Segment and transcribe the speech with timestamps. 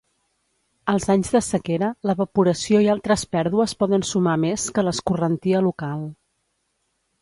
[0.93, 6.07] Als anys de sequera, l"evaporació i altres pèrdues poden sumar més que l"escorrentia local.